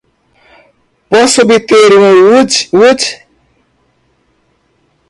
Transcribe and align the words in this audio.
Posso 1.11 1.41
obter 1.43 1.91
um 1.95 2.05
woot 2.29 2.53
woot!? 2.73 3.01